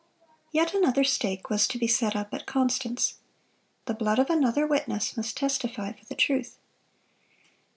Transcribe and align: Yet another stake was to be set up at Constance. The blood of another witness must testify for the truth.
Yet 0.51 0.73
another 0.73 1.03
stake 1.03 1.51
was 1.51 1.67
to 1.67 1.77
be 1.77 1.85
set 1.85 2.15
up 2.15 2.33
at 2.33 2.47
Constance. 2.47 3.19
The 3.85 3.93
blood 3.93 4.17
of 4.17 4.31
another 4.31 4.65
witness 4.65 5.15
must 5.15 5.37
testify 5.37 5.91
for 5.91 6.05
the 6.05 6.15
truth. 6.15 6.57